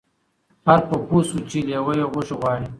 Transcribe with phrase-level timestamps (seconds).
[0.63, 2.67] خر په پوه سوچی لېوه یې غوښي غواړي